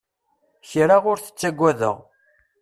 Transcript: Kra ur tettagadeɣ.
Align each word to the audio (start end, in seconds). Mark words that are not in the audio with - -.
Kra 0.69 0.95
ur 1.11 1.17
tettagadeɣ. 1.19 1.97